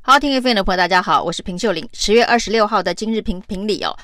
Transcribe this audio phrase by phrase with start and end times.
[0.00, 1.86] 好，听 FM 的朋友，大家好，我是平秀玲。
[1.92, 3.94] 十月二十六号的今日评评理哦，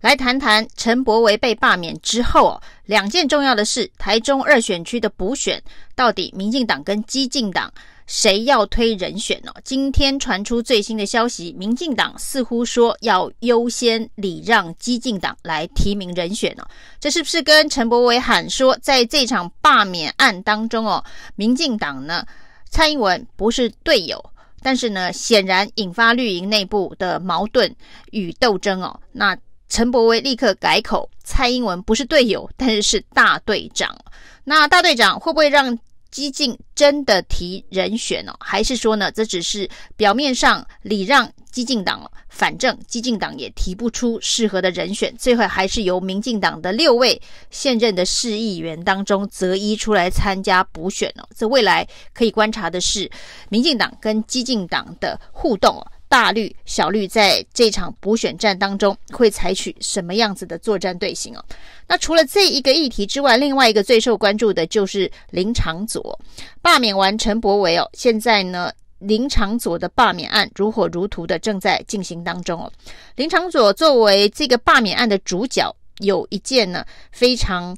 [0.00, 5.62] 来谈谈陈柏惟被罢免之后哦，两件重要的事：台中二选区的补选，
[5.94, 7.70] 到底民进党跟激进党
[8.06, 9.52] 谁要推人选呢？
[9.62, 16.64] 今天传出最新的消息，民进党似乎说要优先礼让激进党来提名人选呢。
[16.98, 21.04] 这是不是跟陈柏惟喊说，在这场罢免案当中哦，
[21.34, 22.24] 民进党呢，
[22.70, 24.24] 蔡英文不是队友，
[24.62, 27.74] 但是呢，显然引发绿营内部的矛盾
[28.12, 29.00] 与斗争哦。
[29.12, 29.36] 那
[29.68, 33.96] 陈柏惟立刻改口，蔡英文不是队友，但是是大队长。
[34.44, 35.78] 那大队长会不会让
[36.10, 38.34] 激进真的提人选哦？
[38.40, 51.28] 还是说呢，这只是表面上礼让激进党，反正激进党也提不出适合的人选，最后还是由民进党的六位现任的市议员当中择一出来参加补选哦。
[51.36, 53.10] 这未来可以观察的是，
[53.48, 61.44] 民进党跟激进党的互动大绿、小绿在这场补选战当中会采取什么样子的作战队形哦？
[61.86, 66.18] 那除了这一个议题之外，另外一个最受关注的就是林长佐
[66.60, 72.72] 罢免完陈柏惟哦，现在呢，林长佐的罢免案如火如荼的正在进行当中哦。
[73.16, 77.76] 林长佐作为这个罢免案的主角，有一件呢非常。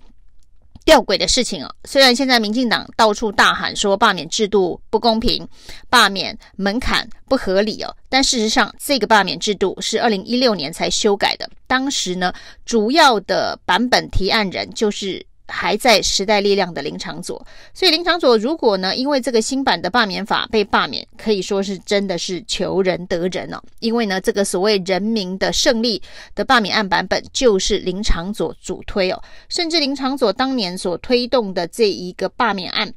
[0.84, 5.46] 吊诡的事情哦，虽然现在民进党到处大喊说罢免制度不公平，
[5.88, 12.32] 罢免门槛不合理哦，但事实上这个罢免制度是二零一六年才修改的，当时呢
[12.64, 15.24] 主要的版本提案人就是。
[15.48, 23.60] 还在时代力量的林长佐，所以林长佐如果呢，因为这个新版的罢免法被罢免，可以说是真的是求仁得仁哦。
[23.80, 26.00] 因为呢，这个所谓人民的胜利
[26.34, 32.92] 的罢免案版本就是林长佐主推哦，甚至林长佐当年所推动的这一个罢免案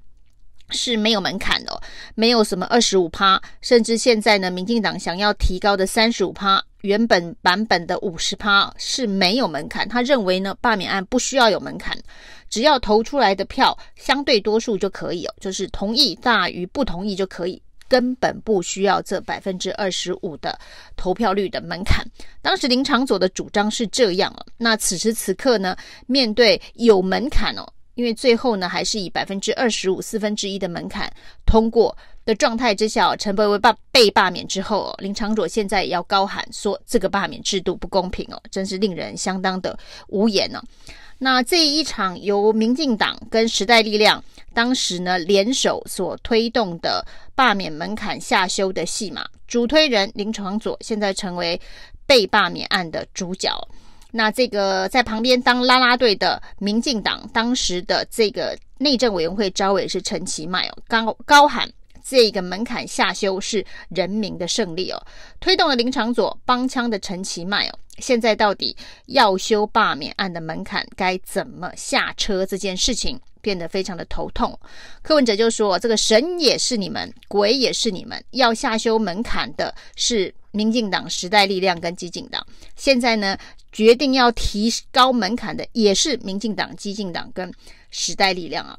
[0.70, 1.82] 是没有门槛的哦，
[2.16, 6.64] 没有什么二十五趴，甚至现在呢，民进党想要提高的三十五趴。
[6.82, 11.98] 原本版本的五十趴是没有门槛，他认为呢，罢免案不需要有门槛，
[12.56, 20.58] 只要投出来的票相对多数就可以哦，就是同意大于不同意就可以，根本不需要这百分之二十五的
[20.96, 22.08] 投票率的门槛。
[22.42, 25.76] 当时林长佐的主张是这样哦，那此时此刻呢，
[26.08, 31.12] 面对有门槛哦，因为最后呢还是以百分之二十五四分之一的门槛
[31.46, 31.94] 通过。
[32.26, 39.78] 的状态之下，陈柏惟罢被罢免之后，林长佐现在也要高喊说这个罢免制度不公平哦，真是令人相当的
[40.08, 40.64] 无言呢、哦。
[41.20, 44.22] 那这一场由民进党跟时代力量
[44.54, 47.06] 当时呢联手所推动的
[47.36, 51.60] 罢免门槛下修的戏码，主推人林长佐现在成为
[52.08, 53.50] 被罢免案的主角。
[54.12, 61.70] 那这个在旁边当啦啦队的民进党当时的这个内政委员会召委是陈其迈哦，高高喊。
[62.08, 65.04] 这个门槛下修是人民的胜利哦，
[65.40, 68.78] 推动了林昶佐帮腔的陈其迈哦，现在到底
[69.08, 72.46] 要修罢免案的门槛该怎么下车？
[72.46, 74.58] 这件事情变得非常的头痛。
[75.02, 82.46] 柯文哲就说：“这个神也是你们，鬼也是你们，要下修门槛的是民进党、时代力量跟激进党。
[82.76, 83.36] 现在呢，
[83.72, 87.52] 决定要提高门槛的也是民进党、激进党跟
[87.90, 88.78] 时代力量啊。”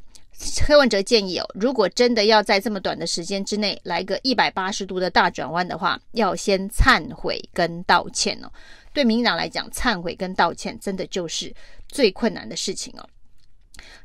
[0.65, 8.51] 柯文哲建议哦，如果真的要在这么短的时间之内来个一百八十度的大转弯的话，要先忏悔跟道歉哦。
[8.93, 11.55] 对民党来讲，忏悔跟道歉真的就是
[11.89, 13.09] 最困难的事情哦。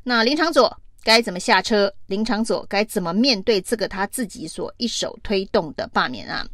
[0.02, 1.92] 那林长佐该怎么下车？
[2.06, 6.46] 林长佐该怎么面对这个他自己所一手推动的罢免案？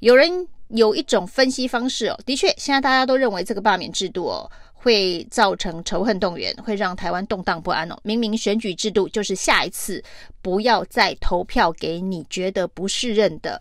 [0.00, 4.50] 有人有一种分析方式哦，的确，现在大家都认为这个罢免制度哦。
[4.78, 7.98] 会造成仇恨动员，会让台湾动荡不安哦。
[8.04, 10.00] 明明选举制度就是下一次
[10.40, 13.60] 不要再投票给你觉得不适任的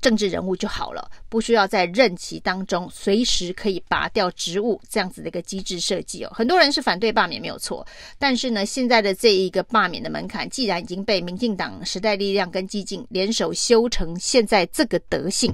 [0.00, 6.30] 政治人物就好了，不需要在任期当中随时可以拔掉职务这样子的一个机制设计哦。
[6.32, 7.84] 很多人是反对罢免没有错，
[8.16, 15.52] 但是呢，现在的这一个罢免的门槛既然已经被民进党、时代力量跟激进联手修成现在这个德性。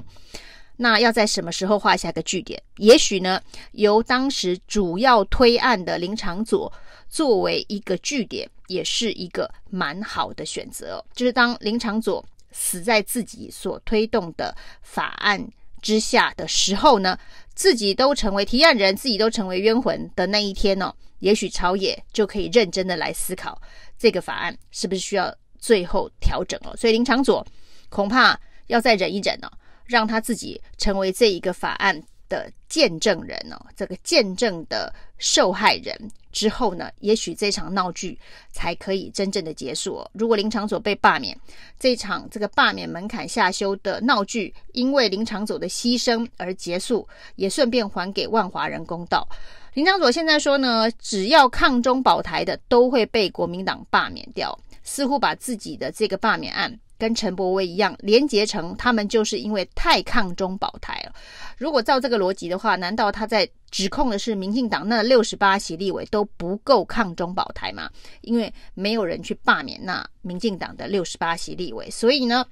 [0.81, 2.59] 那要在什么时候画下个句点？
[2.77, 3.39] 也许呢，
[3.73, 6.73] 由当时主要推案的林长佐
[7.07, 11.05] 作为一个据点，也是一个蛮好的选择。
[11.13, 15.47] 就是当林长佐死在自己所推动的法案
[15.83, 17.15] 之下的时候呢，
[17.53, 23.61] 自己都成为提案人，自己都成为冤魂的那一天哦，也许朝野就可以认真的来思考
[23.99, 26.75] 这个法案是不是需要最后调整哦。
[26.75, 27.45] 所以林长佐
[27.89, 28.35] 恐怕
[28.65, 29.51] 要再忍一忍哦。
[29.91, 35.93] 让他自己成为这一个法案的见证人哦，这个见证的受害人
[36.31, 38.17] 之后呢，也许这场闹剧
[38.53, 40.01] 才可以真正的结束。
[40.13, 41.37] 如果林长佐被罢免，
[41.77, 47.05] 这场这个罢免门槛下修的闹剧，因为林长佐的牺牲而结束，
[47.35, 49.27] 也顺便还给万华人公道。
[49.73, 56.79] 林长佐现在说呢，只要抗中保台的都会被国民党罢免掉，似乎把自己的这个罢免案。
[57.01, 61.11] 跟陈柏威一样，连结成他们就是因为太抗中保台了。
[61.57, 67.89] 如果照这个逻辑的话，难道他在指控的是民进党那六十八席立委都不够抗中保台吗？
[68.21, 72.45] 因为没有人去罢免那民进党的六十八席立委，所以呢，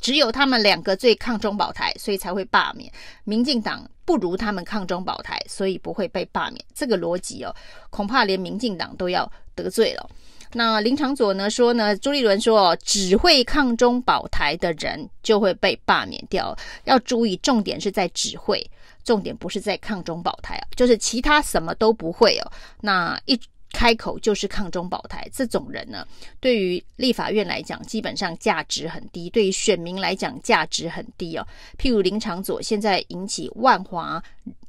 [0.00, 2.88] 只有他们两个最抗中保台，所以才会罢免。
[3.24, 6.64] 民进党不如他们抗中保台，所以不会被罢免。
[6.72, 7.52] 这个逻辑哦，
[7.90, 10.08] 恐怕连民进党都要得罪了。
[10.54, 16.56] 那林长佐呢说呢，朱立伦说哦，只会抗中保台的人就会被罢免掉。
[16.84, 18.70] 要注意，重点是在只会，
[19.02, 22.52] 重点不是在抗中保台啊，就是其他什么都不会哦。
[22.80, 23.38] 那一
[23.72, 26.06] 开口就是抗中保台，这种人呢，
[26.38, 31.46] 对于立法院来讲，基本上价值很低；对于选民来讲，价值很低哦。
[31.78, 34.22] 譬如林长佐现在引起万华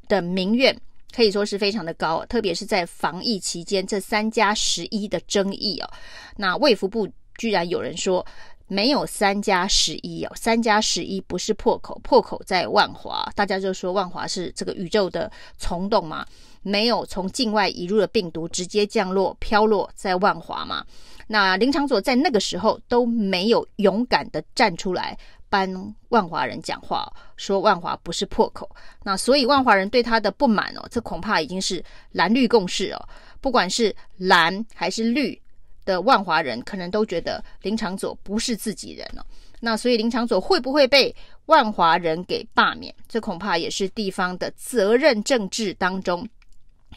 [0.07, 0.73] 的民怨。
[1.13, 5.89] 可以说是非常的高，特别是在防疫期间这三加十一的争议哦。
[6.37, 7.07] 那卫福部
[7.37, 8.25] 居然有人说
[8.73, 16.25] 没有三加十一哦，三加十一不是破口，破口在万华，大家就说万华是这个宇宙的虫洞嘛，
[16.63, 20.83] 没有从境外移入的病毒直接降落飘落在万华嘛。
[21.27, 25.15] 那林长佐在那个时候都没有勇敢的站出来。
[25.53, 28.67] 帮万华人讲话，说万华不是破口，
[29.03, 31.83] 那所以万华人对他的不满哦，这恐怕已经是
[32.13, 33.09] 蓝绿共识哦。
[33.39, 35.39] 不管是蓝还是绿
[35.85, 39.25] 的万华人，可能都觉得林长佐不是自己人哦。
[39.59, 41.15] 那所以林长佐会不会被
[41.45, 42.93] 万华人给罢免？
[43.07, 46.27] 这恐怕也是地方的责任政治当中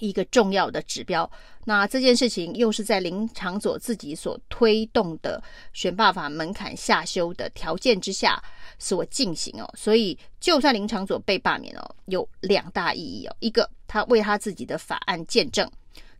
[0.00, 1.31] 一个重要的指标。
[1.65, 5.43] 那这件事情又是在林长佐自己所推动的
[5.73, 8.41] 选罢法门槛下修的条件之下
[8.79, 15.69] 所进行哦，所以就算林长佐被罢免哦，有两大意义哦，一个他为他自己的法案见证，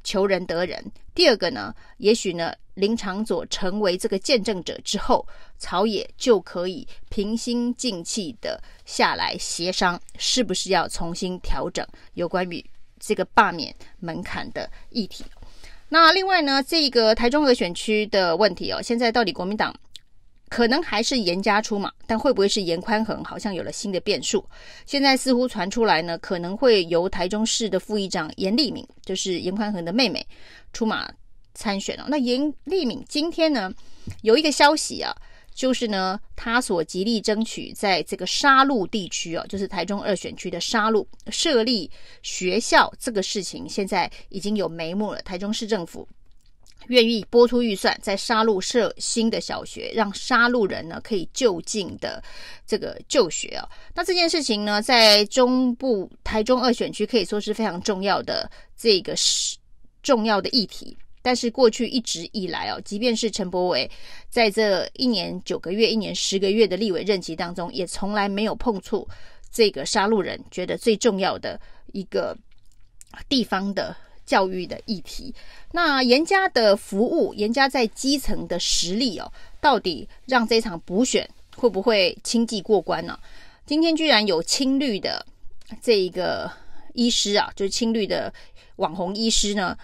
[0.06, 0.81] 求仁得仁；
[1.17, 5.26] 第二个呢，也许呢林长佐成为这个见证者之后，
[5.58, 12.64] 朝野就可以平心静气的下来协商，是不是要重新调整有关于。
[12.99, 15.23] 这个罢免门槛的议题，
[15.91, 19.73] 那另外呢，这个台中二选区的问题哦，现在到底国民党
[20.49, 23.23] 可能还是严家出马，但会不会是严宽恒？
[23.25, 24.45] 好像有了新的变数。
[24.87, 30.27] 现在似乎传出来呢，可能会由台中市的副议长严立敏，就是严宽恒的妹妹
[30.73, 31.11] 出马
[31.55, 32.05] 参选哦。
[32.09, 33.73] 那严立敏今天呢，
[34.23, 35.15] 有一个消息啊。
[35.57, 41.91] 就是呢，他所极力争取在这个沙鹿地区哦，就是台中二选区的沙鹿设立
[42.23, 45.23] 学校这个事情，现在已经有眉目了。
[45.23, 46.07] 台中市政府
[46.88, 52.23] 愿意拨出预算，在沙鹿设新的小学，让沙鹿人呢可以就近的
[52.67, 53.69] 这个就学哦。
[53.94, 59.56] 那这件事情呢，在中部台中二选区可以说是非常重要的这个是
[60.03, 60.97] 重要的议题。
[61.23, 63.91] 但是过去一直以来哦，即便是陈柏伟
[64.29, 69.09] 在这一年九个月、一年十个月的立委任期当中，也从来没有碰触
[69.50, 71.61] 这个杀鹿人觉得最重要的
[71.93, 72.37] 一个
[73.29, 75.34] 地方的教育的议题。
[75.73, 81.26] 那严家的服务，严家在基层的实力哦，到底让这场补选
[81.56, 83.19] 会不会轻易过关呢、
[83.64, 85.25] 今天居然有青绿的
[85.80, 86.50] 这一个
[86.92, 88.33] 医师啊，就是青绿的
[88.76, 89.76] 网红医师呢。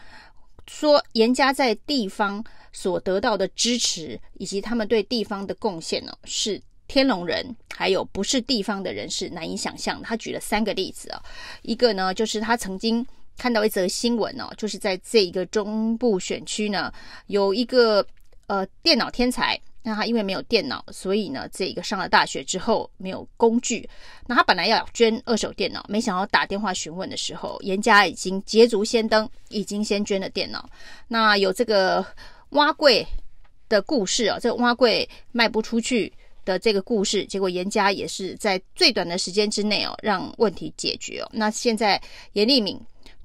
[0.68, 10.00] 说严家在地方所得到的支持，以及他们对地方的贡献呢，是天龙人还有不是地方的人是难以想象。
[10.00, 11.20] 他举了三个例子啊，
[11.62, 13.04] 一个呢就是他曾经
[13.36, 16.92] 看到一则新闻哦，就是在这一个中部选区呢，
[17.26, 18.06] 有一个
[18.46, 19.60] 呃电脑天才。
[19.84, 23.88] 那他因为没有电脑，所以呢，这个上了大学之后没有工具。
[24.28, 30.70] 那他本来要捐二手电脑，没想到打电话询问的时候，严家已经捷足先登，已经先捐了电脑。
[31.08, 32.06] 那有这个
[32.50, 33.04] 挖柜
[33.68, 36.12] 的故事哦，这个碗粿卖不出去
[36.44, 41.28] 的这个故事，结果严家也是在最短的时间之内哦，让问题解决哦。
[41.32, 42.00] 那现在
[42.34, 42.80] 严立敏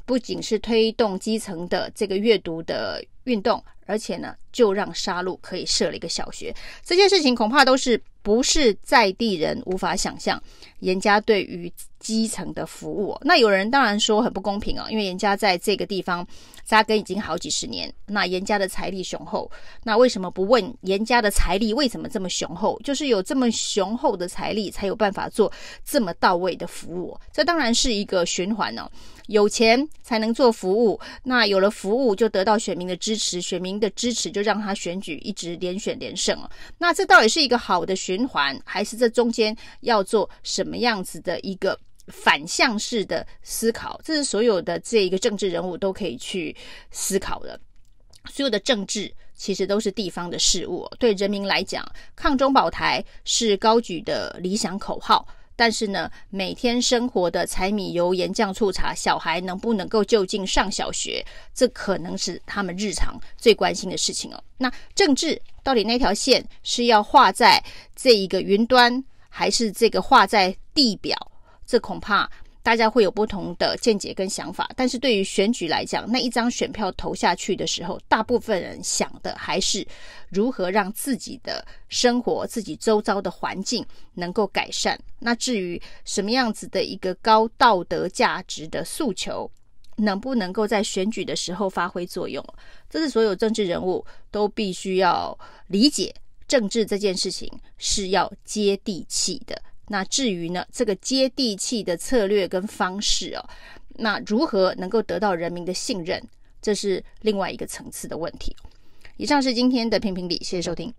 [0.08, 3.64] 不仅是推动基层的这个阅读的运动。
[3.90, 10.44] 而且呢，就让沙鹿可以设了一个小学，这件事情恐怕都是不是在地人无法想象。
[10.80, 13.18] 严家对于基层的服务。
[13.22, 16.26] 那有人当然说很不公平啊，因为严家在这个地方
[16.64, 19.50] 扎根已经好几十年，那严家的财力雄厚，
[19.84, 22.80] 那为什么不问严家的财力为什么这么雄厚？
[22.84, 25.52] 就是有这么雄厚的财力，才有办法做
[25.86, 27.18] 这么到位的服务。
[27.32, 28.90] 这当然是一个循环哦。
[29.28, 36.50] 有钱才能做服务，那有了服务就得到选民的支持，选民的支持就让他选举一直连选连胜哦。
[36.78, 44.00] 那这到底是一个好的循环，还是这中间要做什么样子的一个反向式的思考？
[44.04, 46.56] 这是所有的这一个政治人物都可以去
[46.92, 47.60] 思考的。
[48.30, 51.86] 所有的政治其实都是地方的事物，对人民来讲，
[52.16, 55.28] 抗中保台是高举的理想口号。
[55.60, 64.44] 但是呢，每天生活的柴米油盐酱醋茶，小孩能不能够就近上小学，这可能是他们日常最关心的事情哦。
[64.60, 67.60] 那政治到底那条线是要画在
[67.96, 71.18] 这一个云端，还是这个画在地表？
[71.68, 72.28] 这恐怕。
[72.64, 79.88] 大家会有不同的见解跟想法，但是对于选举来讲，那一张选票投下去的时候，大部分人想的还是
[80.28, 85.00] 如何让自己的生活、自己周遭的环境能够改善。
[85.18, 89.50] 那至于什么样子的一个高道德价值的诉求，
[89.96, 92.46] 能不能够在选举的时候发挥作用，
[92.90, 96.14] 这是所有政治人物都必须要理解。
[96.50, 99.62] 政治这件事情是要接地气的。
[99.88, 103.50] 那至于呢，这个接地气的策略跟方式哦，
[103.96, 106.22] 那如何能够得到人民的信任，
[106.62, 108.56] 这是另外一个层次的问题。
[109.18, 110.94] 以上是今天的评评理，谢谢收听，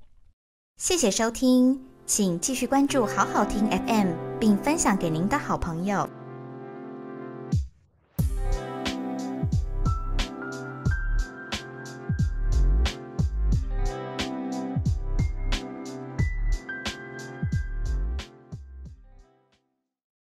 [0.76, 6.08] 谢谢收听，请继续关注好好听 FM，并分享给您的好朋友。